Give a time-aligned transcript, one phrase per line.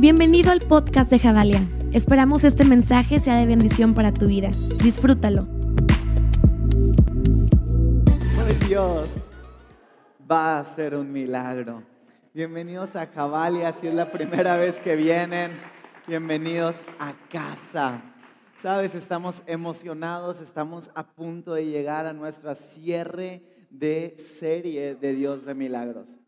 [0.00, 1.60] Bienvenido al podcast de Javalia.
[1.92, 4.48] Esperamos este mensaje sea de bendición para tu vida.
[4.82, 5.46] Disfrútalo.
[8.66, 9.10] Dios
[10.28, 11.82] va a hacer un milagro.
[12.32, 15.58] Bienvenidos a Javalia, si es la primera vez que vienen,
[16.08, 18.00] bienvenidos a casa.
[18.56, 25.44] Sabes, estamos emocionados, estamos a punto de llegar a nuestra cierre de serie de Dios
[25.44, 26.19] de Milagros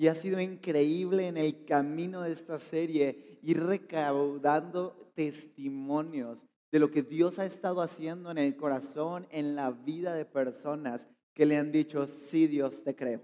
[0.00, 6.42] y ha sido increíble en el camino de esta serie ir recaudando testimonios
[6.72, 11.06] de lo que Dios ha estado haciendo en el corazón, en la vida de personas
[11.34, 13.20] que le han dicho, sí Dios te creo,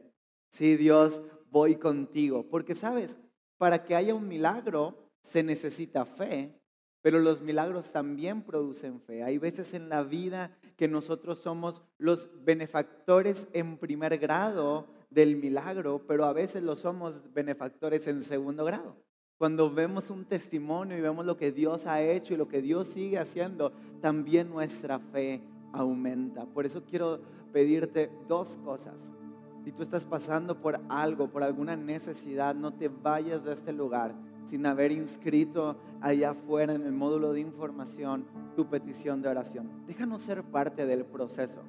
[0.50, 2.46] sí Dios voy contigo.
[2.50, 3.18] Porque sabes,
[3.56, 6.60] para que haya un milagro se necesita fe,
[7.00, 9.22] pero los milagros también producen fe.
[9.22, 16.02] Hay veces en la vida que nosotros somos los benefactores en primer grado del milagro,
[16.06, 18.96] pero a veces lo somos benefactores en segundo grado.
[19.38, 22.86] Cuando vemos un testimonio y vemos lo que Dios ha hecho y lo que Dios
[22.86, 26.46] sigue haciendo, también nuestra fe aumenta.
[26.46, 27.20] Por eso quiero
[27.52, 28.94] pedirte dos cosas.
[29.62, 34.14] Si tú estás pasando por algo, por alguna necesidad, no te vayas de este lugar
[34.46, 39.68] sin haber inscrito allá afuera en el módulo de información tu petición de oración.
[39.86, 41.62] Déjanos ser parte del proceso,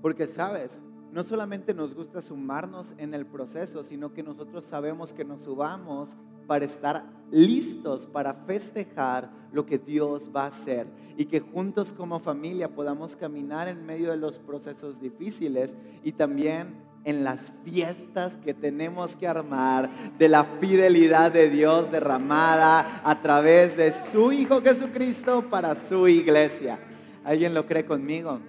[0.00, 0.82] porque sabes,
[1.12, 6.16] no solamente nos gusta sumarnos en el proceso, sino que nosotros sabemos que nos subamos
[6.46, 12.20] para estar listos para festejar lo que Dios va a hacer y que juntos como
[12.20, 18.54] familia podamos caminar en medio de los procesos difíciles y también en las fiestas que
[18.54, 25.48] tenemos que armar de la fidelidad de Dios derramada a través de su Hijo Jesucristo
[25.50, 26.78] para su iglesia.
[27.24, 28.40] ¿Alguien lo cree conmigo?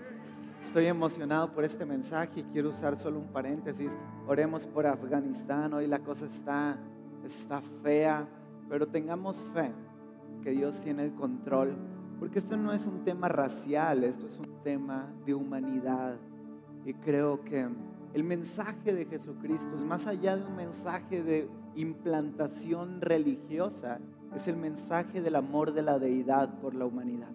[0.64, 3.92] Estoy emocionado por este mensaje y quiero usar solo un paréntesis.
[4.26, 5.74] Oremos por Afganistán.
[5.74, 6.80] Hoy la cosa está,
[7.24, 8.26] está fea,
[8.70, 9.72] pero tengamos fe
[10.42, 11.76] que Dios tiene el control.
[12.18, 16.16] Porque esto no es un tema racial, esto es un tema de humanidad.
[16.86, 17.68] Y creo que
[18.14, 24.00] el mensaje de Jesucristo es más allá de un mensaje de implantación religiosa,
[24.34, 27.32] es el mensaje del amor de la deidad por la humanidad.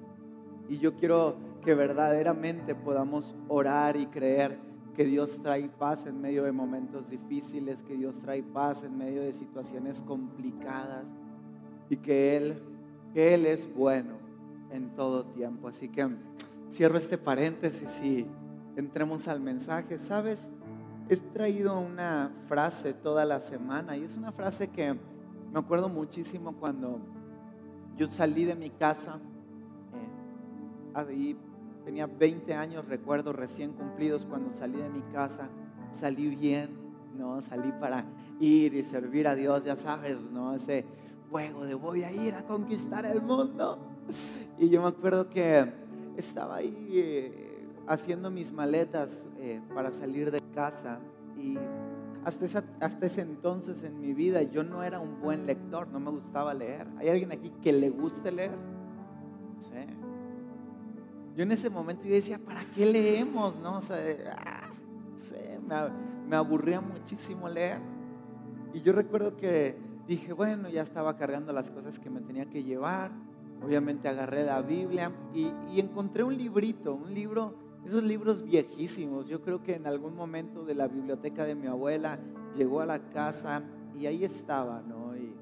[0.69, 1.37] Y yo quiero
[1.69, 4.59] que verdaderamente podamos orar y creer
[4.97, 9.21] que Dios trae paz en medio de momentos difíciles, que Dios trae paz en medio
[9.21, 11.05] de situaciones complicadas
[11.91, 12.63] y que Él,
[13.15, 14.15] Él es bueno
[14.71, 15.69] en todo tiempo.
[15.69, 16.09] Así que
[16.71, 18.27] cierro este paréntesis y
[18.77, 19.99] entremos al mensaje.
[19.99, 20.39] ¿Sabes?
[21.11, 24.95] He traído una frase toda la semana y es una frase que
[25.53, 26.99] me acuerdo muchísimo cuando
[27.99, 29.21] yo salí de mi casa
[30.95, 31.37] ahí
[31.89, 35.49] tenía 20 años, recuerdo, recién cumplidos cuando salí de mi casa,
[35.91, 36.69] salí bien,
[37.17, 37.41] ¿no?
[37.41, 38.05] Salí para
[38.39, 40.55] ir y servir a Dios, ya sabes, ¿no?
[40.55, 40.85] Ese
[41.31, 43.79] fuego de voy a ir a conquistar el mundo.
[44.59, 45.73] Y yo me acuerdo que
[46.19, 50.99] estaba ahí eh, haciendo mis maletas eh, para salir de casa
[51.39, 51.57] y
[52.23, 56.11] hasta, hasta ese entonces en mi vida yo no era un buen lector, no me
[56.11, 56.87] gustaba leer.
[56.99, 58.78] ¿Hay alguien aquí que le guste leer?
[61.39, 63.55] Yo en ese momento yo decía, ¿para qué leemos?
[63.61, 63.77] No?
[63.77, 63.97] O sea,
[64.45, 65.89] ah,
[66.27, 67.79] me, aburría muchísimo leer.
[68.75, 69.77] Y yo recuerdo que
[70.09, 73.13] dije, bueno, ya estaba cargando las cosas que me tenía que llevar.
[73.65, 77.55] Obviamente agarré la Biblia y, y, encontré un librito, un libro,
[77.87, 79.29] esos libros viejísimos.
[79.29, 82.19] Yo creo que en algún momento de la biblioteca de mi abuela
[82.57, 83.63] llegó a la casa
[83.97, 85.17] y ahí estaba, ¿no?
[85.17, 85.33] Y,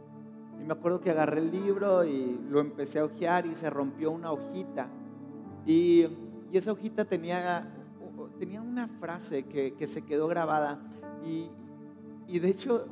[0.60, 4.10] y me acuerdo que agarré el libro y lo empecé a hojear y se rompió
[4.10, 4.90] una hojita.
[5.66, 6.06] Y,
[6.52, 7.68] esa hojita tenía,
[8.38, 10.78] tenía una frase que, se quedó grabada
[11.26, 11.50] y,
[12.28, 12.86] y, de hecho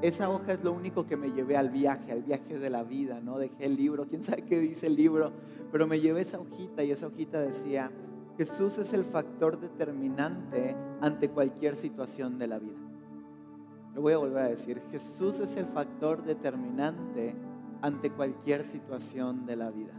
[0.00, 3.20] esa hoja es lo único que me llevé al viaje, al viaje de la vida,
[3.20, 3.36] ¿no?
[3.36, 5.32] Dejé el libro, quién sabe qué dice el libro,
[5.70, 7.90] pero me llevé esa hojita y esa hojita decía,
[8.38, 12.78] Jesús es el factor determinante ante cualquier situación de la vida.
[13.94, 17.34] Lo voy a volver a decir, Jesús es el factor determinante
[17.80, 19.94] ante cualquier situación de la vida.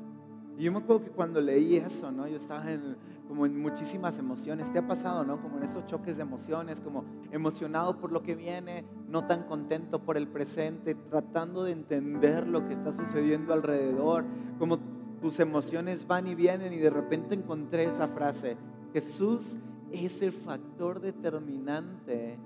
[0.57, 2.27] Y yo me acuerdo que cuando leí eso, ¿no?
[2.27, 2.95] Yo estaba en,
[3.27, 4.71] como en muchísimas emociones.
[4.73, 5.39] ¿Te ha pasado, no?
[5.39, 9.99] Como en esos choques de emociones, como emocionado por lo que viene, no tan contento
[9.99, 14.25] por el presente, tratando de entender lo que está sucediendo alrededor,
[14.57, 14.79] como
[15.21, 18.57] tus emociones van y vienen y de repente encontré esa frase,
[18.93, 19.59] Jesús
[19.91, 22.37] es el factor determinante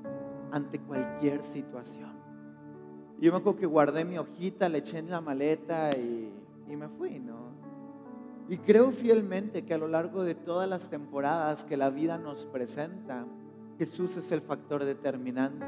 [0.52, 2.12] ante cualquier situación.
[3.20, 6.30] Y yo me acuerdo que guardé mi hojita, le eché en la maleta y,
[6.68, 7.51] y me fui, ¿no?
[8.52, 12.46] Y creo fielmente que a lo largo de todas las temporadas que la vida nos
[12.46, 13.26] presenta,
[13.80, 15.66] Jesús es el factor determinante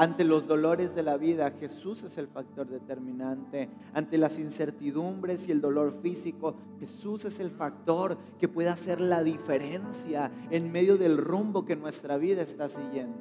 [0.00, 3.68] ante los dolores de la vida, Jesús es el factor determinante.
[3.92, 9.22] Ante las incertidumbres y el dolor físico, Jesús es el factor que puede hacer la
[9.22, 13.18] diferencia en medio del rumbo que nuestra vida está siguiendo.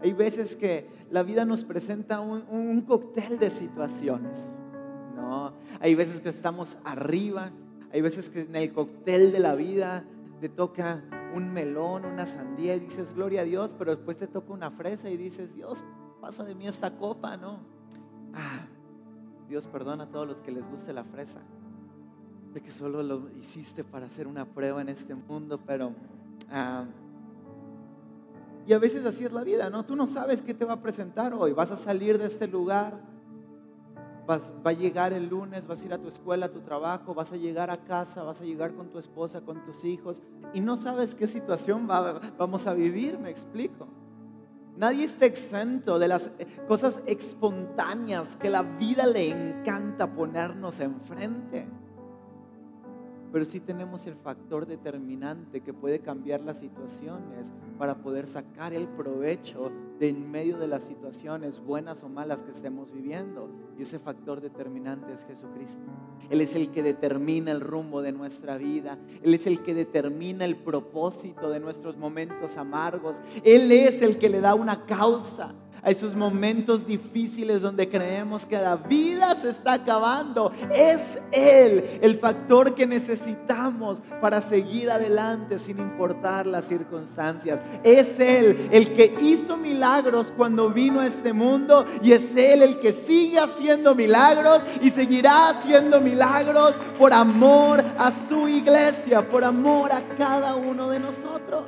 [0.00, 4.56] Hay veces que la vida nos presenta un, cóctel de situaciones.
[5.16, 5.52] ¿no?
[5.78, 7.50] Hay veces que estamos arriba,
[7.94, 10.02] hay veces que en el cóctel de la vida
[10.40, 14.52] te toca un melón, una sandía y dices, gloria a Dios, pero después te toca
[14.52, 15.84] una fresa y dices, Dios,
[16.20, 17.60] pasa de mí esta copa, ¿no?
[18.34, 18.66] Ah,
[19.48, 21.38] Dios perdona a todos los que les guste la fresa,
[22.52, 25.92] de que solo lo hiciste para hacer una prueba en este mundo, pero...
[26.50, 26.86] Ah,
[28.66, 29.84] y a veces así es la vida, ¿no?
[29.84, 31.52] Tú no sabes qué te va a presentar hoy.
[31.52, 32.98] Vas a salir de este lugar,
[34.26, 37.14] vas, va a llegar el lunes, vas a ir a tu escuela, a tu trabajo,
[37.14, 40.22] vas a llegar a casa, vas a llegar con tu esposa, con tus hijos,
[40.52, 43.88] y no sabes qué situación vamos a vivir, me explico.
[44.76, 51.68] Nadie está exento de las eh, cosas espontáneas que la vida le encanta ponernos enfrente
[53.34, 58.86] pero sí tenemos el factor determinante que puede cambiar las situaciones para poder sacar el
[58.86, 63.50] provecho de en medio de las situaciones buenas o malas que estemos viviendo.
[63.76, 65.82] Y ese factor determinante es Jesucristo.
[66.30, 68.98] Él es el que determina el rumbo de nuestra vida.
[69.24, 73.16] Él es el que determina el propósito de nuestros momentos amargos.
[73.42, 78.56] Él es el que le da una causa a esos momentos difíciles donde creemos que
[78.56, 80.50] la vida se está acabando.
[80.72, 87.60] Es Él el factor que necesitamos para seguir adelante sin importar las circunstancias.
[87.82, 92.80] Es Él el que hizo milagros cuando vino a este mundo y es Él el
[92.80, 99.92] que sigue haciendo milagros y seguirá haciendo milagros por amor a su iglesia, por amor
[99.92, 101.64] a cada uno de nosotros.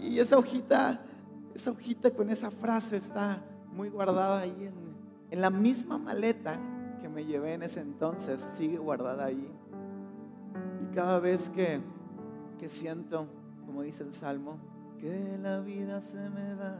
[0.00, 1.00] Y esa hojita
[1.54, 3.42] esa hojita con esa frase está
[3.72, 4.70] muy guardada ahí
[5.30, 6.56] en, la misma maleta
[7.00, 9.50] que me llevé en ese entonces, sigue guardada ahí.
[10.82, 11.80] Y cada vez que,
[12.60, 13.26] que siento,
[13.66, 14.58] como dice el Salmo,
[15.00, 16.76] que la vida se me va,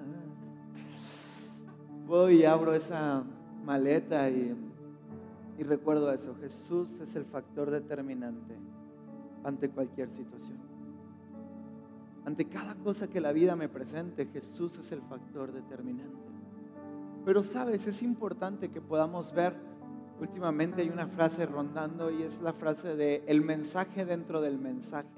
[2.07, 3.25] voy y abro esa
[3.65, 4.57] maleta y,
[5.59, 6.37] y recuerdo eso.
[6.41, 8.55] Jesús es el factor determinante
[9.43, 10.74] ante cualquier situación.
[12.25, 16.17] Ante cada cosa que la vida me presente, Jesús es el factor determinante.
[17.25, 19.55] Pero sabes, es importante que podamos ver,
[20.21, 25.09] últimamente hay una frase rondando y es la frase de el mensaje dentro del mensaje.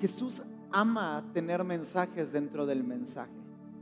[0.00, 3.30] Jesús ama tener mensajes dentro del mensaje.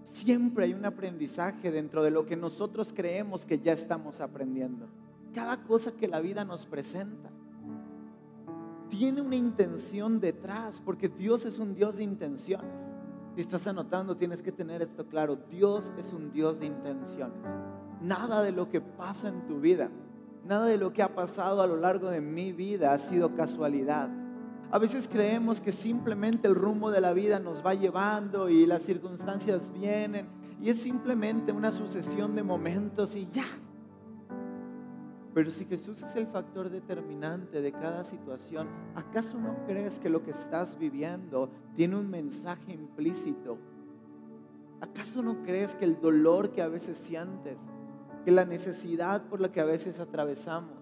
[0.03, 4.89] Siempre hay un aprendizaje dentro de lo que nosotros creemos que ya estamos aprendiendo.
[5.35, 7.31] Cada cosa que la vida nos presenta
[8.91, 12.91] tiene una intención detrás, porque Dios es un Dios de intenciones.
[13.35, 15.39] Si estás anotando, tienes que tener esto claro.
[15.49, 17.47] Dios es un Dios de intenciones.
[18.03, 19.89] Nada de lo que pasa en tu vida,
[20.45, 24.11] nada de lo que ha pasado a lo largo de mi vida ha sido casualidad.
[24.73, 28.83] A veces creemos que simplemente el rumbo de la vida nos va llevando y las
[28.83, 30.27] circunstancias vienen
[30.61, 33.47] y es simplemente una sucesión de momentos y ya,
[35.33, 38.67] pero si Jesús es el factor determinante de cada situación,
[38.97, 43.59] ¿acaso no crees que lo que estás viviendo tiene un mensaje implícito?
[44.81, 47.59] ¿Acaso no crees que el dolor que a veces sientes,
[48.25, 50.79] que la necesidad por la que a veces atravesamos,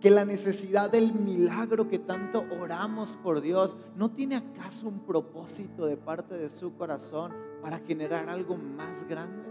[0.00, 5.86] que la necesidad del milagro que tanto oramos por Dios, no tiene acaso un propósito
[5.86, 9.42] de parte de su corazón para generar algo más grande?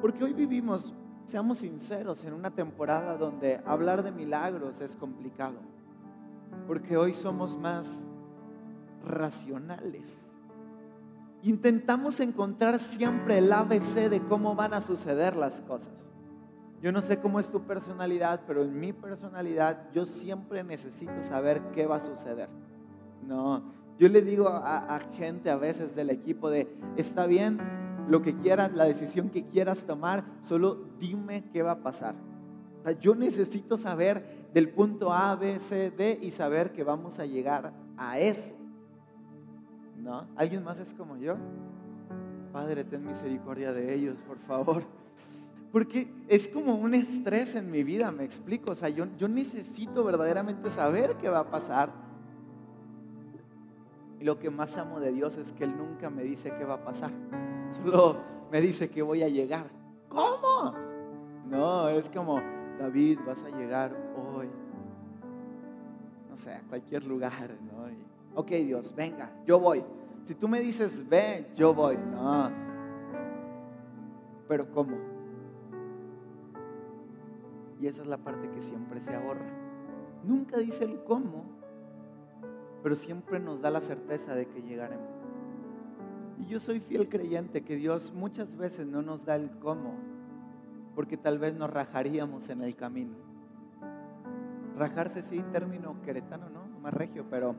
[0.00, 0.92] Porque hoy vivimos
[1.24, 5.56] Seamos sinceros, en una temporada donde hablar de milagros es complicado,
[6.66, 7.86] porque hoy somos más
[9.04, 10.34] racionales.
[11.42, 16.10] Intentamos encontrar siempre el ABC de cómo van a suceder las cosas.
[16.80, 21.62] Yo no sé cómo es tu personalidad, pero en mi personalidad yo siempre necesito saber
[21.72, 22.48] qué va a suceder.
[23.26, 23.62] No,
[23.98, 27.60] yo le digo a, a gente a veces del equipo de, está bien,
[28.08, 32.14] lo que quieras, la decisión que quieras tomar, solo dime qué va a pasar.
[33.00, 37.72] yo necesito saber del punto A, B, C, D y saber que vamos a llegar
[37.96, 38.52] a eso.
[39.96, 40.26] ¿No?
[40.36, 41.36] ¿Alguien más es como yo?
[42.52, 44.82] Padre, ten misericordia de ellos, por favor.
[45.70, 48.72] Porque es como un estrés en mi vida, me explico.
[48.72, 51.90] O sea, yo, yo necesito verdaderamente saber qué va a pasar.
[54.22, 56.74] Y lo que más amo de Dios es que Él nunca me dice qué va
[56.74, 57.10] a pasar.
[57.70, 58.18] Solo
[58.52, 59.66] me dice que voy a llegar.
[60.08, 60.74] ¿Cómo?
[61.50, 62.40] No, es como,
[62.78, 64.48] David, vas a llegar hoy.
[66.30, 68.40] No sé, a cualquier lugar, ¿no?
[68.40, 69.82] ok, Dios, venga, yo voy.
[70.22, 71.96] Si tú me dices, ve, yo voy.
[71.96, 72.48] No,
[74.46, 74.98] pero ¿cómo?
[77.80, 79.50] Y esa es la parte que siempre se ahorra.
[80.22, 81.61] Nunca dice el cómo,
[82.82, 85.08] pero siempre nos da la certeza de que llegaremos.
[86.38, 89.94] Y yo soy fiel creyente que Dios muchas veces no nos da el cómo,
[90.94, 93.14] porque tal vez nos rajaríamos en el camino.
[94.76, 96.66] Rajarse sí, término queretano, ¿no?
[96.80, 97.54] Más regio, pero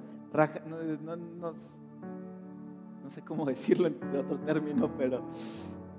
[1.03, 1.53] no, no,
[3.03, 5.21] no sé cómo decirlo en otro término, pero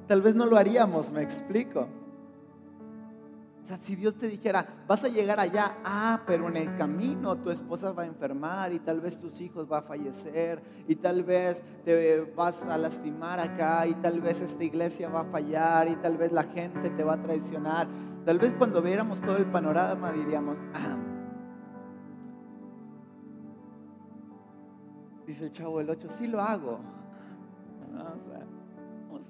[0.07, 1.89] tal vez no lo haríamos, me explico.
[3.65, 7.39] O sea, si Dios te dijera, vas a llegar allá, ah, pero en el camino
[7.39, 11.23] tu esposa va a enfermar y tal vez tus hijos van a fallecer y tal
[11.23, 15.97] vez te vas a lastimar acá y tal vez esta iglesia va a fallar y
[15.97, 17.89] tal vez la gente te va a traicionar.
[18.27, 20.99] Tal vez cuando viéramos todo el panorama diríamos, ah,
[25.27, 26.81] dice el chavo del 8, sí lo hago.
[27.95, 28.45] O sea,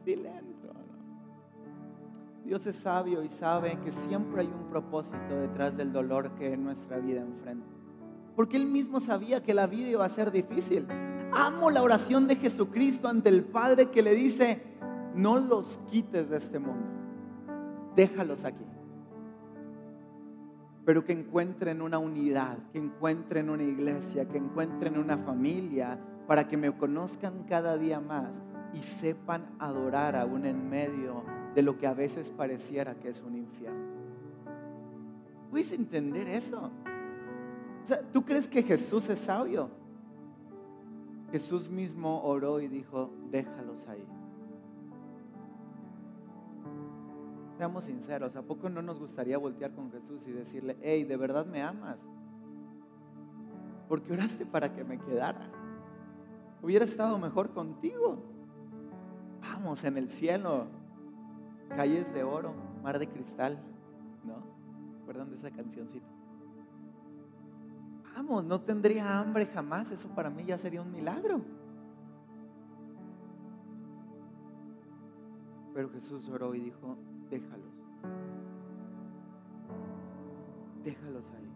[0.04, 0.53] le
[2.44, 6.98] Dios es sabio y sabe que siempre hay un propósito detrás del dolor que nuestra
[6.98, 7.66] vida enfrenta.
[8.36, 10.86] Porque Él mismo sabía que la vida iba a ser difícil.
[11.32, 14.62] Amo la oración de Jesucristo ante el Padre que le dice,
[15.14, 16.86] no los quites de este mundo,
[17.96, 18.64] déjalos aquí.
[20.84, 26.58] Pero que encuentren una unidad, que encuentren una iglesia, que encuentren una familia, para que
[26.58, 28.42] me conozcan cada día más
[28.74, 31.22] y sepan adorar aún en medio
[31.54, 33.94] de lo que a veces pareciera que es un infierno.
[35.50, 36.70] ¿Puedes entender eso?
[38.12, 39.68] ¿Tú crees que Jesús es sabio?
[41.30, 44.04] Jesús mismo oró y dijo, déjalos ahí.
[47.56, 51.46] Seamos sinceros, ¿a poco no nos gustaría voltear con Jesús y decirle, hey, ¿de verdad
[51.46, 51.98] me amas?
[53.88, 55.48] Porque oraste para que me quedara.
[56.62, 58.18] Hubiera estado mejor contigo.
[59.40, 60.66] Vamos, en el cielo
[61.68, 63.58] calles de oro, mar de cristal,
[64.24, 64.36] ¿no?
[64.98, 66.06] ¿Recuerdan de esa cancioncita?
[68.14, 71.40] Vamos, no tendría hambre jamás, eso para mí ya sería un milagro.
[75.74, 76.96] Pero Jesús oró y dijo,
[77.28, 77.74] déjalos,
[80.84, 81.50] déjalos ahí.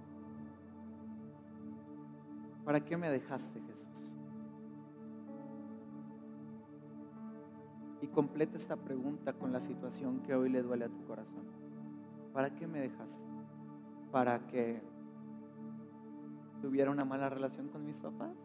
[2.64, 4.12] ¿Para qué me dejaste, Jesús?
[8.00, 11.44] Y completa esta pregunta con la situación que hoy le duele a tu corazón.
[12.32, 13.22] ¿Para qué me dejaste?
[14.12, 14.80] ¿Para que
[16.60, 18.36] tuviera una mala relación con mis papás?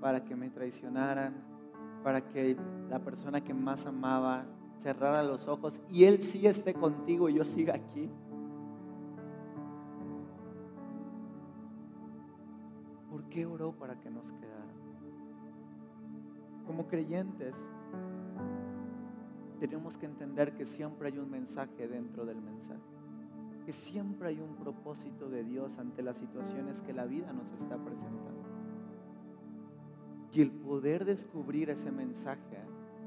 [0.00, 1.34] ¿Para que me traicionaran?
[2.02, 2.56] ¿Para que
[2.88, 4.46] la persona que más amaba
[4.78, 8.08] cerrara los ojos y él sí esté contigo y yo siga aquí?
[13.10, 14.64] ¿Por qué oró para que nos quedara?
[16.66, 17.54] Como creyentes,
[19.60, 22.80] tenemos que entender que siempre hay un mensaje dentro del mensaje,
[23.66, 27.76] que siempre hay un propósito de Dios ante las situaciones que la vida nos está
[27.76, 28.40] presentando.
[30.32, 32.58] Y el poder descubrir ese mensaje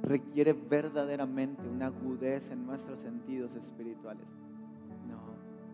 [0.03, 4.27] requiere verdaderamente una agudez en nuestros sentidos espirituales.
[5.09, 5.19] No,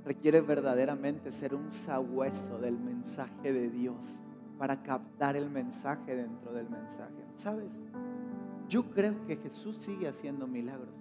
[0.05, 4.23] requiere verdaderamente ser un sabueso del mensaje de Dios
[4.57, 7.25] para captar el mensaje dentro del mensaje.
[7.35, 7.81] ¿Sabes?
[8.69, 10.93] Yo creo que Jesús sigue haciendo milagros.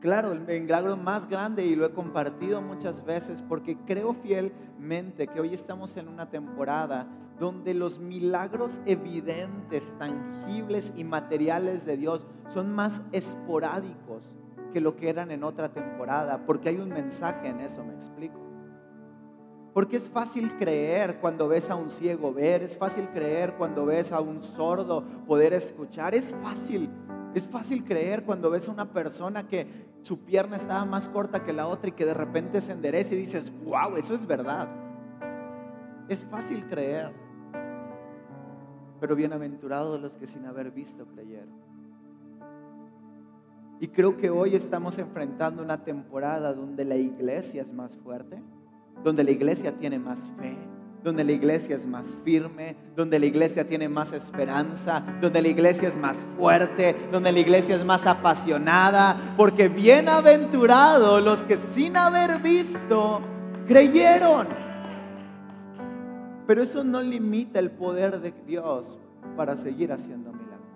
[0.00, 5.40] Claro, el milagro más grande y lo he compartido muchas veces porque creo fielmente que
[5.40, 7.08] hoy estamos en una temporada
[7.40, 14.36] donde los milagros evidentes, tangibles y materiales de Dios son más esporádicos
[14.74, 18.45] que lo que eran en otra temporada, porque hay un mensaje en eso, me explico.
[19.76, 24.10] Porque es fácil creer cuando ves a un ciego ver, es fácil creer cuando ves
[24.10, 26.88] a un sordo poder escuchar, es fácil.
[27.34, 29.66] Es fácil creer cuando ves a una persona que
[30.00, 33.18] su pierna estaba más corta que la otra y que de repente se endereza y
[33.18, 34.66] dices, wow, eso es verdad.
[36.08, 37.12] Es fácil creer.
[38.98, 41.52] Pero bienaventurados los que sin haber visto creyeron.
[43.78, 48.40] Y creo que hoy estamos enfrentando una temporada donde la iglesia es más fuerte
[49.02, 50.56] donde la iglesia tiene más fe,
[51.02, 55.88] donde la iglesia es más firme, donde la iglesia tiene más esperanza, donde la iglesia
[55.88, 62.40] es más fuerte, donde la iglesia es más apasionada, porque bienaventurados los que sin haber
[62.40, 63.20] visto
[63.68, 64.48] creyeron.
[66.46, 68.98] Pero eso no limita el poder de Dios
[69.36, 70.66] para seguir haciendo milagros.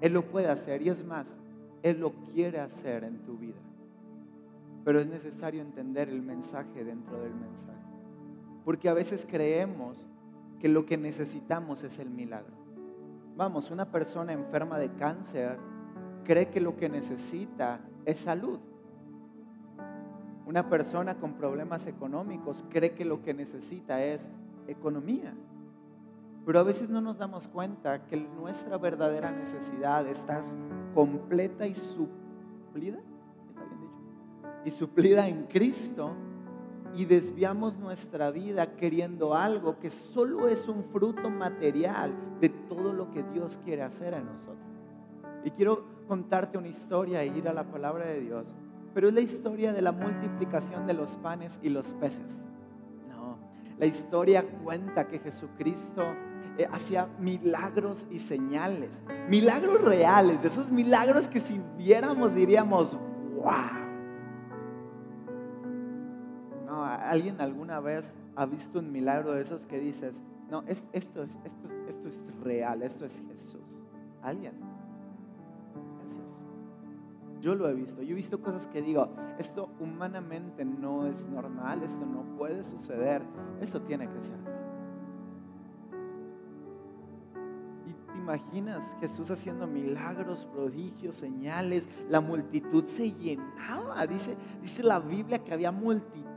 [0.00, 1.38] Él lo puede hacer y es más,
[1.82, 3.67] Él lo quiere hacer en tu vida
[4.88, 7.92] pero es necesario entender el mensaje dentro del mensaje.
[8.64, 10.08] Porque a veces creemos
[10.58, 12.54] que lo que necesitamos es el milagro.
[13.36, 15.58] Vamos, una persona enferma de cáncer
[16.24, 18.60] cree que lo que necesita es salud.
[20.46, 24.30] Una persona con problemas económicos cree que lo que necesita es
[24.68, 25.34] economía.
[26.46, 30.42] Pero a veces no nos damos cuenta que nuestra verdadera necesidad está
[30.94, 33.00] completa y suplida,
[34.64, 36.14] y suplida en Cristo
[36.94, 43.10] y desviamos nuestra vida queriendo algo que solo es un fruto material de todo lo
[43.10, 44.66] que Dios quiere hacer en nosotros.
[45.44, 48.56] Y quiero contarte una historia e ir a la palabra de Dios,
[48.94, 52.42] pero es la historia de la multiplicación de los panes y los peces.
[53.08, 53.38] No,
[53.78, 56.02] la historia cuenta que Jesucristo
[56.56, 62.98] eh, hacía milagros y señales, milagros reales, de esos milagros que si viéramos diríamos,
[63.36, 63.87] wow.
[67.10, 71.68] ¿Alguien alguna vez ha visto un milagro de esos que dices, no, esto, es, esto,
[71.88, 73.78] esto es real, esto es Jesús?
[74.22, 74.52] ¿Alguien?
[75.98, 76.42] Gracias.
[77.40, 81.82] Yo lo he visto, yo he visto cosas que digo, esto humanamente no es normal,
[81.82, 83.22] esto no puede suceder,
[83.60, 84.58] esto tiene que ser
[88.28, 91.88] imaginas Jesús haciendo milagros, prodigios, señales?
[92.10, 94.06] La multitud se llenaba.
[94.06, 95.72] Dice, dice la Biblia que había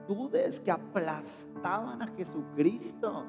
[0.07, 3.25] multitudes que aplastaban a Jesucristo.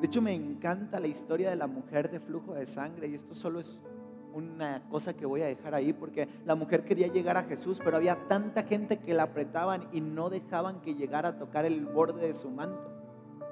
[0.00, 3.34] De hecho, me encanta la historia de la mujer de flujo de sangre y esto
[3.34, 3.78] solo es
[4.34, 7.98] una cosa que voy a dejar ahí porque la mujer quería llegar a Jesús, pero
[7.98, 12.26] había tanta gente que la apretaban y no dejaban que llegara a tocar el borde
[12.26, 12.90] de su manto.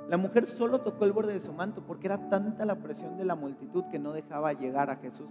[0.08, 3.24] La mujer solo tocó el borde de su manto porque era tanta la presión de
[3.24, 5.30] la multitud que no dejaba llegar a Jesús.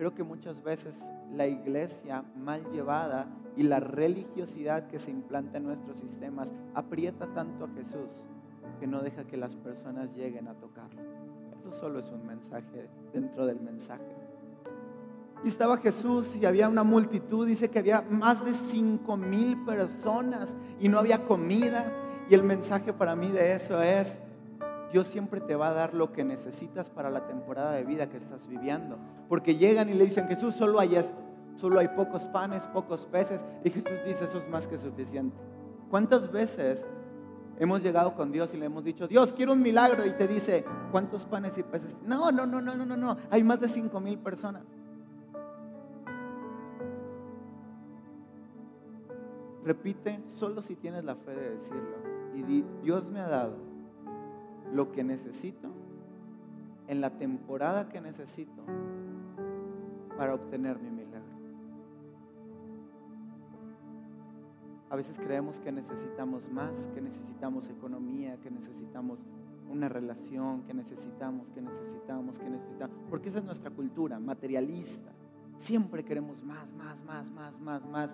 [0.00, 0.96] Creo que muchas veces
[1.30, 7.66] la iglesia mal llevada y la religiosidad que se implanta en nuestros sistemas aprieta tanto
[7.66, 8.26] a Jesús
[8.78, 11.02] que no deja que las personas lleguen a tocarlo.
[11.52, 14.16] Eso solo es un mensaje dentro del mensaje.
[15.44, 20.56] Y estaba Jesús y había una multitud, dice que había más de cinco mil personas
[20.80, 21.92] y no había comida
[22.30, 24.18] y el mensaje para mí de eso es,
[24.92, 28.16] Dios siempre te va a dar lo que necesitas para la temporada de vida que
[28.16, 28.98] estás viviendo.
[29.28, 31.16] Porque llegan y le dicen, Jesús, solo hay esto,
[31.56, 33.44] solo hay pocos panes, pocos peces.
[33.64, 35.36] Y Jesús dice, eso es más que suficiente.
[35.90, 36.88] ¿Cuántas veces
[37.58, 40.04] hemos llegado con Dios y le hemos dicho, Dios, quiero un milagro?
[40.04, 41.96] Y te dice, ¿cuántos panes y peces?
[42.04, 43.16] No, no, no, no, no, no, no.
[43.30, 44.64] Hay más de cinco mil personas.
[49.64, 51.96] Repite solo si tienes la fe de decirlo
[52.34, 53.69] y di, Dios me ha dado
[54.72, 55.68] lo que necesito
[56.88, 58.62] en la temporada que necesito
[60.16, 61.10] para obtener mi milagro.
[64.90, 69.20] A veces creemos que necesitamos más, que necesitamos economía, que necesitamos
[69.70, 75.12] una relación, que necesitamos, que necesitamos, que necesitamos, porque esa es nuestra cultura materialista.
[75.56, 78.10] Siempre queremos más, más, más, más, más, más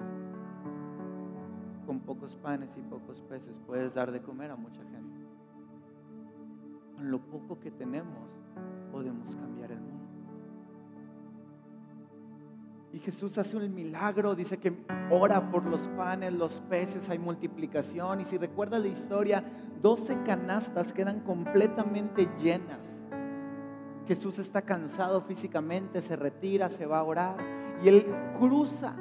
[1.86, 5.05] con pocos panes y pocos peces puedes dar de comer a mucha gente.
[6.96, 8.30] Con lo poco que tenemos
[8.90, 9.96] podemos cambiar el mundo.
[12.92, 14.72] Y Jesús hace un milagro, dice que
[15.10, 18.22] ora por los panes, los peces, hay multiplicación.
[18.22, 19.44] Y si recuerdas la historia,
[19.82, 23.04] 12 canastas quedan completamente llenas.
[24.06, 27.36] Jesús está cansado físicamente, se retira, se va a orar
[27.82, 28.06] y él
[28.38, 28.94] cruza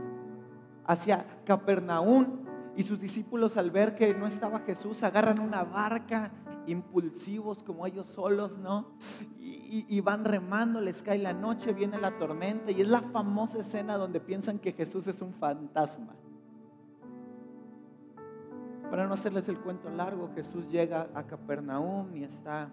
[0.86, 2.40] hacia Capernaum
[2.76, 6.32] y sus discípulos al ver que no estaba Jesús, agarran una barca
[6.68, 8.88] impulsivos como ellos solos, ¿no?
[9.40, 13.98] Y, van remando, les cae la noche, viene la tormenta y es la famosa escena
[13.98, 16.16] donde piensan que Jesús es un fantasma.
[18.90, 22.70] Para no hacerles el cuento largo, Jesús llega a Capernaum y está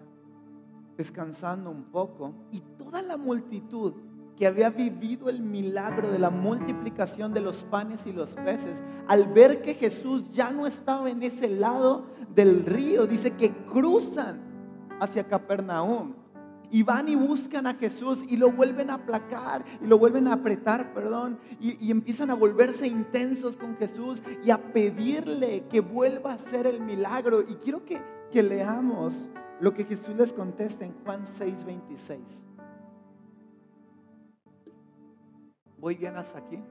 [0.97, 3.93] descansando un poco y toda la multitud
[4.37, 9.27] que había vivido el milagro de la multiplicación de los panes y los peces, al
[9.27, 14.41] ver que Jesús ya no estaba en ese lado del río, dice que cruzan
[14.99, 16.13] hacia Capernaum
[16.73, 20.33] y van y buscan a Jesús y lo vuelven a aplacar y lo vuelven a
[20.33, 26.35] apretar, perdón, y, empiezan a volverse intensos con Jesús y a pedirle que vuelva a
[26.35, 27.41] hacer el milagro.
[27.41, 29.13] Y quiero que, que leamos
[29.59, 32.52] lo que Jesús les contesta en Juan 6:26.
[35.83, 36.63] ¿Voy bien hasta aquí?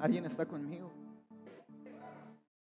[0.00, 0.90] ¿Alguien está conmigo?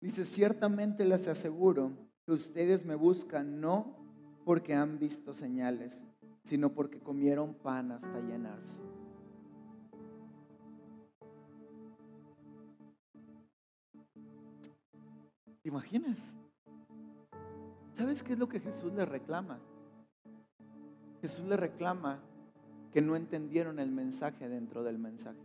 [0.01, 1.93] Dice, ciertamente les aseguro
[2.25, 3.95] que ustedes me buscan no
[4.43, 6.03] porque han visto señales,
[6.43, 8.77] sino porque comieron pan hasta llenarse.
[15.61, 16.21] ¿Te imaginas?
[17.93, 19.57] ¿Sabes qué es lo que Jesús le reclama?
[21.21, 22.19] Jesús le reclama
[22.95, 25.37] que no entendieron el mensaje dentro del mensaje.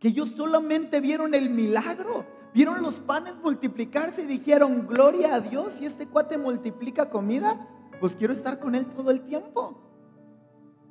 [0.00, 5.74] que ellos solamente vieron el milagro, vieron los panes multiplicarse y dijeron, gloria a Dios,
[5.74, 7.68] si este cuate multiplica comida,
[8.00, 9.80] pues quiero estar con él todo el tiempo.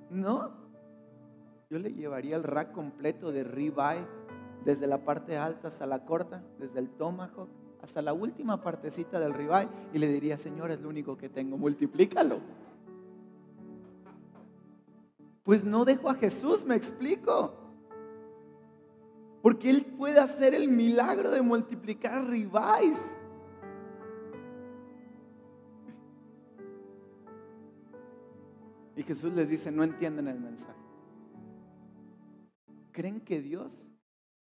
[0.09, 0.51] ¿No?
[1.69, 4.07] Yo le llevaría el rack completo de ribeye,
[4.63, 7.49] desde la parte alta hasta la corta, desde el tomahawk
[7.81, 11.57] hasta la última partecita del ribeye y le diría, Señor, es lo único que tengo,
[11.57, 12.39] multiplícalo.
[15.45, 17.53] Pues no dejo a Jesús, me explico.
[19.43, 22.97] Porque Él puede hacer el milagro de multiplicar ribeyes.
[28.95, 30.79] Y Jesús les dice, no entienden el mensaje.
[32.91, 33.87] ¿Creen que Dios,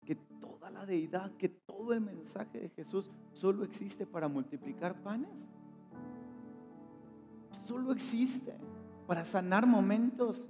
[0.06, 5.50] que toda la deidad, que todo el mensaje de Jesús solo existe para multiplicar panes?
[7.66, 8.56] Solo existe
[9.06, 10.50] para sanar momentos,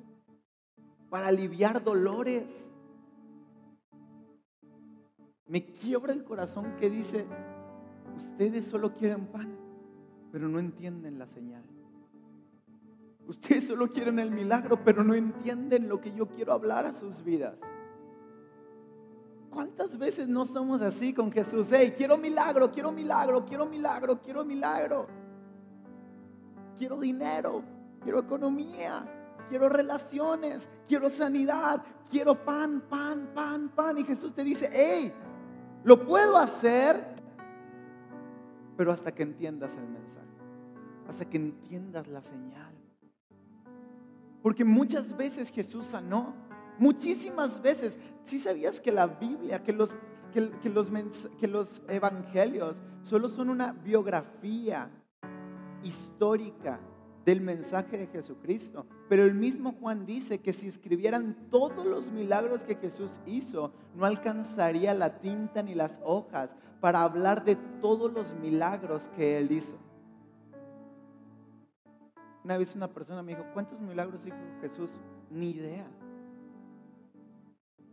[1.13, 2.71] para aliviar dolores.
[5.45, 7.27] Me quiebra el corazón que dice,
[8.17, 9.55] ustedes solo quieren pan,
[10.31, 11.61] pero no entienden la señal.
[13.27, 17.23] Ustedes solo quieren el milagro, pero no entienden lo que yo quiero hablar a sus
[17.23, 17.59] vidas.
[19.51, 21.67] ¿Cuántas veces no somos así con Jesús?
[21.71, 25.05] Hey, quiero milagro, quiero milagro, quiero milagro, quiero milagro.
[26.75, 27.61] Quiero dinero,
[28.01, 33.97] quiero economía, quiero relaciones, quiero sanidad, quiero pan, pan, pan, pan.
[33.97, 35.11] Y Jesús te dice, hey,
[35.83, 37.03] lo puedo hacer,
[38.77, 40.27] pero hasta que entiendas el mensaje,
[41.07, 42.73] hasta que entiendas la señal.
[44.41, 46.33] Porque muchas veces Jesús sanó,
[46.77, 47.97] muchísimas veces.
[48.25, 49.89] Si sabías que la Biblia, que los,
[50.33, 50.89] que, los,
[51.39, 54.89] que los evangelios solo son una biografía
[55.83, 56.79] histórica
[57.25, 58.85] del mensaje de Jesucristo.
[59.09, 64.05] Pero el mismo Juan dice que si escribieran todos los milagros que Jesús hizo, no
[64.05, 69.77] alcanzaría la tinta ni las hojas para hablar de todos los milagros que él hizo.
[72.43, 74.91] Una vez una persona me dijo, ¿cuántos milagros hizo Jesús?
[75.29, 75.87] Ni idea.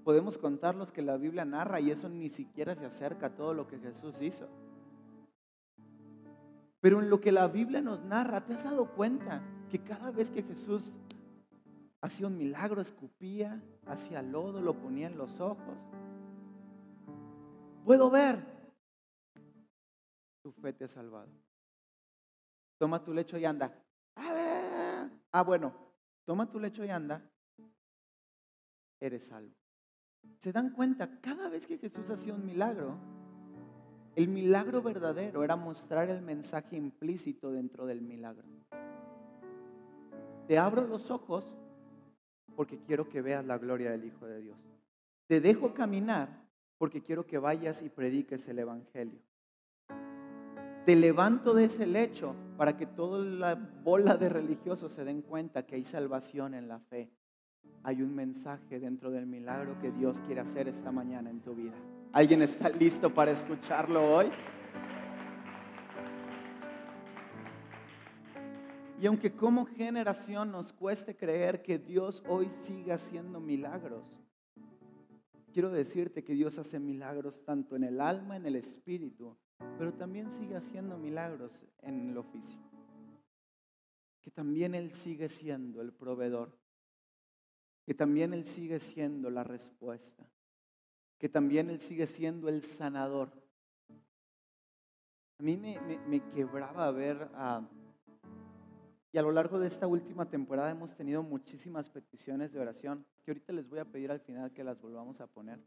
[0.03, 3.55] Podemos contar los que la Biblia narra y eso ni siquiera se acerca a todo
[3.55, 4.49] lo que Jesús hizo.
[6.81, 10.31] Pero en lo que la Biblia nos narra, ¿te has dado cuenta que cada vez
[10.31, 10.93] que Jesús
[12.01, 15.79] hacía un milagro, escupía, hacía lodo, lo ponía en los ojos?
[17.85, 18.45] Puedo ver,
[20.43, 21.29] tu fe te ha salvado.
[22.79, 23.75] Toma tu lecho y anda.
[25.33, 25.73] Ah, bueno,
[26.25, 27.23] toma tu lecho y anda,
[28.99, 29.55] eres salvo.
[30.39, 31.21] ¿Se dan cuenta?
[31.21, 32.99] Cada vez que Jesús hacía un milagro,
[34.17, 38.45] el milagro verdadero era mostrar el mensaje implícito dentro del milagro.
[40.47, 41.49] Te abro los ojos
[42.57, 44.59] porque quiero que veas la gloria del Hijo de Dios.
[45.29, 46.45] Te dejo caminar
[46.77, 49.21] porque quiero que vayas y prediques el Evangelio.
[50.85, 55.67] Te levanto de ese lecho para que toda la bola de religiosos se den cuenta
[55.67, 57.11] que hay salvación en la fe.
[57.85, 61.77] Hay un mensaje dentro del milagro que Dios quiere hacer esta mañana en tu vida.
[62.13, 64.31] ¿Alguien está listo para escucharlo hoy?
[69.01, 74.19] Y aunque como generación nos cueste creer que Dios hoy siga haciendo milagros,
[75.53, 79.39] quiero decirte que Dios hace milagros tanto en el alma, en el espíritu
[79.79, 82.71] pero también sigue haciendo milagros en lo físico.
[84.21, 86.59] Que también Él sigue siendo el proveedor.
[87.85, 90.31] Que también Él sigue siendo la respuesta.
[91.21, 93.31] Que también Él sigue siendo el sanador.
[95.39, 97.63] A mí me, quebraba ver a...
[99.13, 103.31] Y a lo largo de esta última temporada hemos tenido muchísimas peticiones de oración que
[103.31, 105.61] ahorita les voy a pedir al final que las volvamos a poner.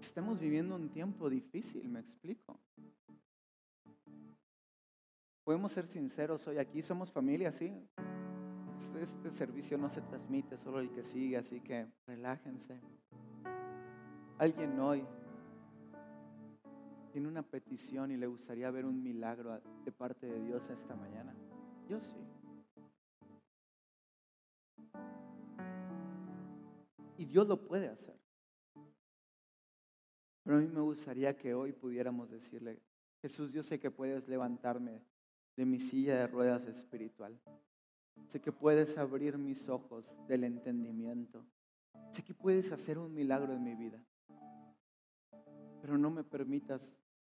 [0.00, 2.60] Estamos viviendo un tiempo difícil, me explico.
[5.44, 7.72] Podemos ser sinceros hoy aquí, somos familia, sí.
[9.00, 12.80] Este, servicio no se transmite, solo el que sigue, así que relájense.
[14.38, 15.06] Alguien hoy
[17.12, 21.32] tiene una petición y le gustaría ver un milagro de parte de Dios esta mañana.
[21.88, 22.16] Yo sí.
[27.18, 28.18] Y Dios lo puede hacer.
[30.42, 32.80] Pero a mí me gustaría que hoy pudiéramos decirle,
[33.22, 35.04] Jesús, yo sé que puedes levantarme
[35.56, 37.38] de mi silla de ruedas espiritual.
[38.26, 41.44] Sé que puedes abrir mis ojos del entendimiento.
[42.10, 44.02] Sé que puedes hacer un milagro en mi vida.
[45.80, 46.96] Pero no me permitas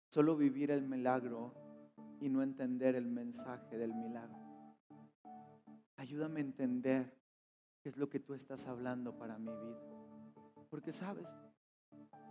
[0.09, 1.55] solo vivir el milagro
[2.21, 4.39] y no entender el mensaje del milagro.
[5.97, 7.13] Ayúdame a entender
[7.81, 9.81] qué es lo que tú estás hablando para mi vida.
[10.71, 11.27] Porque sabes,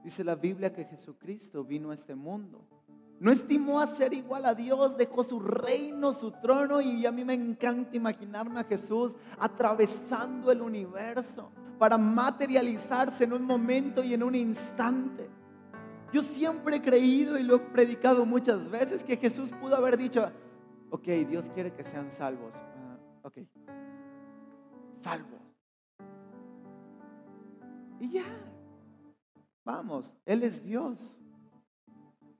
[0.03, 2.76] dice la Biblia que Jesucristo vino a este mundo.
[3.19, 7.25] No estimó a ser igual a Dios, dejó su reino, su trono y a mí
[7.25, 14.21] me encanta imaginarme a Jesús atravesando el universo para materializarse en un momento y en
[14.21, 15.29] un instante.
[16.13, 20.31] Yo siempre he creído y lo he predicado muchas veces que Jesús pudo haber dicho,
[20.91, 22.53] ok, Dios quiere que sean salvos.
[22.55, 23.39] Ah, ok,
[25.01, 25.41] salvos.
[27.99, 28.25] Y ya,
[29.65, 31.19] vamos, Él es Dios.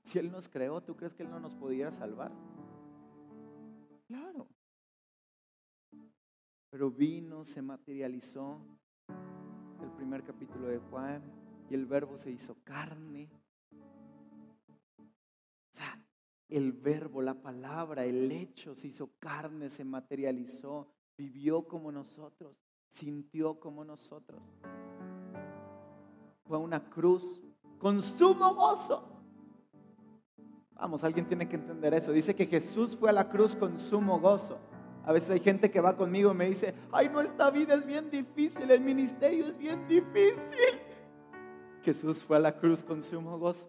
[0.08, 2.32] Si Él nos creó, ¿tú crees que Él no nos pudiera salvar?
[4.06, 4.48] Claro.
[6.70, 8.58] Pero vino, se materializó
[9.82, 11.22] el primer capítulo de Juan
[11.68, 13.28] y el verbo se hizo carne.
[15.02, 16.02] O sea,
[16.48, 22.56] el verbo, la palabra, el hecho se hizo carne, se materializó, vivió como nosotros,
[22.88, 24.40] sintió como nosotros.
[26.46, 27.42] Fue una cruz
[27.78, 29.17] con sumo gozo
[30.78, 32.12] Vamos, alguien tiene que entender eso.
[32.12, 34.58] Dice que Jesús fue a la cruz con sumo gozo.
[35.04, 37.84] A veces hay gente que va conmigo y me dice, ay, no, esta vida es
[37.84, 40.80] bien difícil, el ministerio es bien difícil.
[41.82, 43.68] Jesús fue a la cruz con sumo gozo.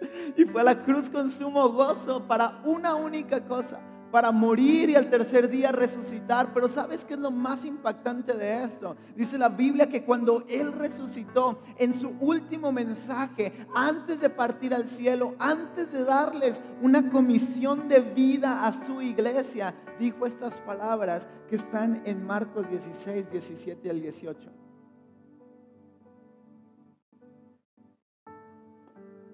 [0.36, 3.80] Y fue a la cruz con sumo gozo para una única cosa,
[4.16, 6.54] para morir y al tercer día resucitar.
[6.54, 8.96] Pero ¿sabes qué es lo más impactante de esto?
[9.14, 14.88] Dice la Biblia que cuando Él resucitó en su último mensaje, antes de partir al
[14.88, 21.56] cielo, antes de darles una comisión de vida a su iglesia, dijo estas palabras que
[21.56, 24.50] están en Marcos 16, 17 al 18.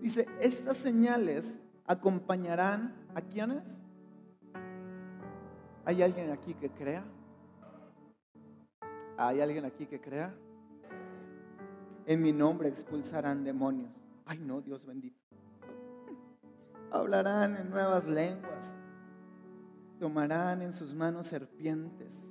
[0.00, 3.78] Dice, estas señales acompañarán a quienes?
[5.84, 7.04] ¿Hay alguien aquí que crea?
[9.16, 10.32] ¿Hay alguien aquí que crea?
[12.06, 13.90] En mi nombre expulsarán demonios.
[14.24, 15.20] Ay, no, Dios bendito.
[16.92, 18.74] Hablarán en nuevas lenguas.
[19.98, 22.28] Tomarán en sus manos serpientes.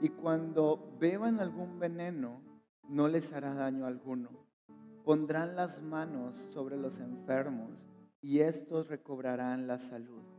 [0.00, 2.40] Y cuando beban algún veneno,
[2.88, 4.30] no les hará daño alguno.
[5.04, 7.88] Pondrán las manos sobre los enfermos
[8.20, 10.33] y estos recobrarán la salud.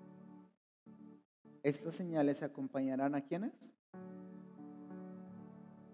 [1.65, 3.71] Estas señales acompañarán a quienes?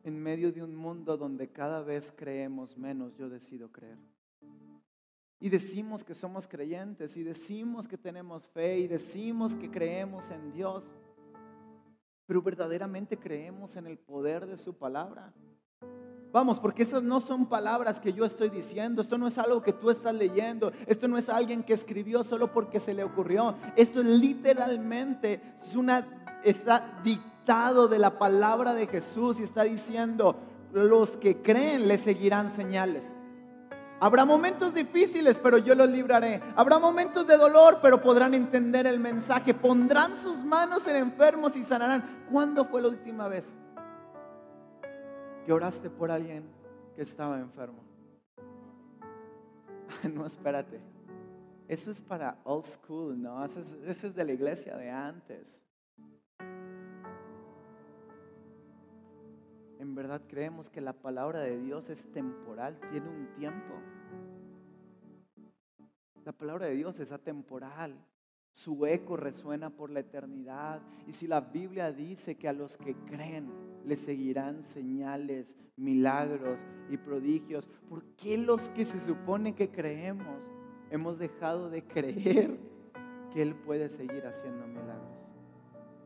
[0.03, 3.97] En medio de un mundo donde cada vez creemos menos, yo decido creer.
[5.39, 10.51] Y decimos que somos creyentes y decimos que tenemos fe y decimos que creemos en
[10.51, 10.83] Dios,
[12.25, 15.33] pero verdaderamente creemos en el poder de su palabra.
[16.31, 19.73] Vamos, porque esas no son palabras que yo estoy diciendo, esto no es algo que
[19.73, 23.99] tú estás leyendo, esto no es alguien que escribió solo porque se le ocurrió, esto
[23.99, 26.07] es literalmente, es una,
[26.45, 30.37] está dictado de la palabra de Jesús y está diciendo,
[30.71, 33.03] los que creen le seguirán señales.
[33.99, 36.41] Habrá momentos difíciles, pero yo los libraré.
[36.55, 39.53] Habrá momentos de dolor, pero podrán entender el mensaje.
[39.53, 42.25] Pondrán sus manos en enfermos y sanarán.
[42.31, 43.45] ¿Cuándo fue la última vez?
[45.45, 46.43] Que oraste por alguien
[46.95, 47.83] que estaba enfermo.
[50.13, 50.79] No, espérate.
[51.67, 53.45] Eso es para old school, ¿no?
[53.45, 55.61] Eso es, eso es de la iglesia de antes.
[59.79, 63.73] En verdad creemos que la palabra de Dios es temporal, tiene un tiempo.
[66.25, 67.95] La palabra de Dios es atemporal.
[68.51, 70.81] Su eco resuena por la eternidad.
[71.07, 73.49] Y si la Biblia dice que a los que creen
[73.85, 80.49] le seguirán señales, milagros y prodigios, ¿por qué los que se supone que creemos
[80.89, 82.57] hemos dejado de creer
[83.33, 85.31] que Él puede seguir haciendo milagros?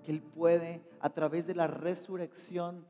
[0.03, 2.85] Que Él puede, a través de la resurrección,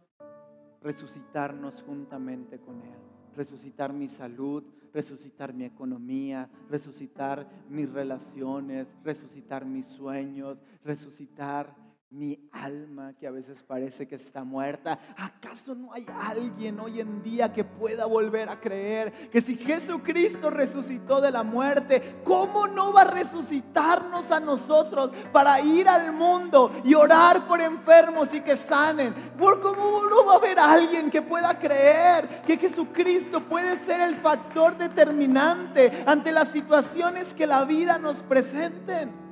[0.82, 3.00] resucitarnos juntamente con Él,
[3.36, 11.76] resucitar mi salud, resucitar mi economía, resucitar mis relaciones, resucitar mis sueños, resucitar
[12.16, 14.98] mi alma que a veces parece que está muerta.
[15.18, 20.50] ¿Acaso no hay alguien hoy en día que pueda volver a creer que si Jesucristo
[20.50, 26.72] resucitó de la muerte, ¿cómo no va a resucitarnos a nosotros para ir al mundo
[26.86, 29.14] y orar por enfermos y que sanen?
[29.38, 34.16] ¿Por cómo no va a haber alguien que pueda creer que Jesucristo puede ser el
[34.22, 39.25] factor determinante ante las situaciones que la vida nos presenten?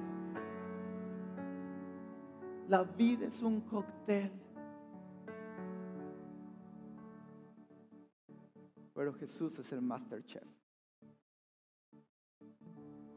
[2.73, 4.31] La vida es un cóctel.
[8.95, 10.47] Pero Jesús es el master chef.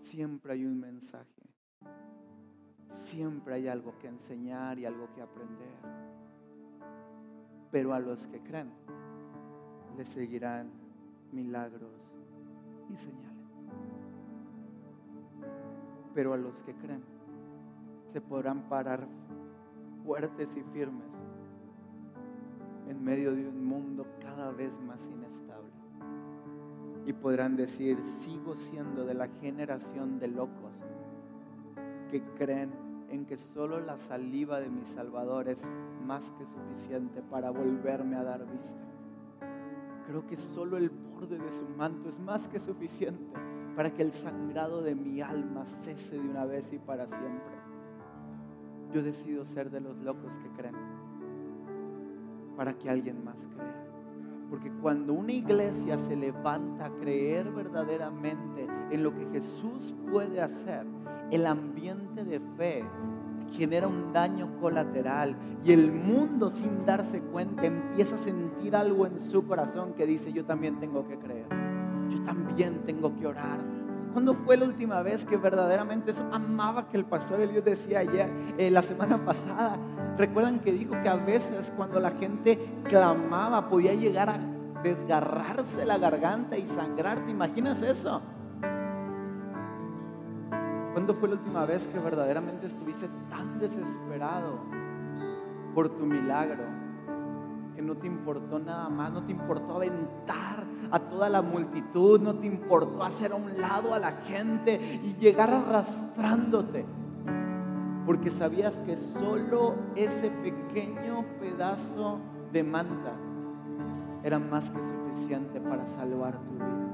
[0.03, 1.41] Siempre hay un mensaje.
[2.91, 5.79] Siempre hay algo que enseñar y algo que aprender.
[7.71, 8.71] Pero a los que creen,
[9.97, 10.71] le seguirán
[11.33, 12.13] milagros
[12.91, 13.49] y señales.
[16.15, 17.03] Pero a los que creen
[18.13, 19.09] se podrán parar
[20.07, 21.11] fuertes y firmes
[22.89, 25.73] en medio de un mundo cada vez más inestable.
[27.05, 30.81] Y podrán decir, sigo siendo de la generación de locos
[32.11, 32.71] que creen
[33.11, 35.61] en que solo la saliva de mi Salvador es
[36.05, 38.79] más que suficiente para volverme a dar vista.
[40.07, 43.39] Creo que solo el borde de su manto es más que suficiente
[43.75, 47.56] para que el sangrado de mi alma cese de una vez y para siempre.
[48.93, 50.75] Yo decido ser de los locos que creen
[52.57, 53.87] para que alguien más crea.
[54.49, 60.87] Porque cuando una iglesia se levanta a creer verdaderamente en lo que Jesús puede hacer,
[61.31, 62.85] el ambiente de fe
[63.53, 69.19] genera un daño colateral y el mundo sin darse cuenta empieza a sentir algo en
[69.19, 71.47] su corazón que dice, yo también tengo que creer,
[72.11, 73.76] yo también tengo que orar.
[74.17, 78.31] ¿Cuándo fue la última vez que verdaderamente eso amaba que el pastor Elios decía ayer,
[78.57, 79.77] eh, la semana pasada?
[80.17, 84.39] Recuerdan que dijo que a veces cuando la gente clamaba podía llegar a
[84.83, 87.27] desgarrarse la garganta y sangrar.
[87.27, 88.23] ¿Te imaginas eso?
[90.95, 94.61] ¿Cuándo fue la última vez que verdaderamente estuviste tan desesperado
[95.75, 96.65] por tu milagro
[97.75, 100.46] que no te importó nada más, no te importó aventar
[100.91, 105.15] a toda la multitud, no te importó hacer a un lado a la gente y
[105.21, 106.85] llegar arrastrándote?
[108.05, 112.21] Porque sabías que solo ese pequeño pedazo
[112.53, 113.13] de manta
[114.23, 116.87] era más que suficiente para salvar tu vida.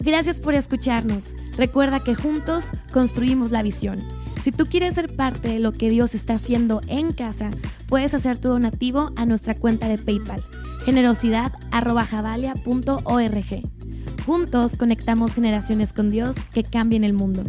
[0.00, 1.36] Gracias por escucharnos.
[1.56, 4.00] Recuerda que juntos construimos la visión.
[4.42, 7.50] Si tú quieres ser parte de lo que Dios está haciendo en casa,
[7.90, 10.42] puedes hacer tu donativo a nuestra cuenta de PayPal,
[10.86, 13.62] generosidad.javalia.org.
[14.24, 17.44] Juntos conectamos generaciones con Dios que cambien el mundo.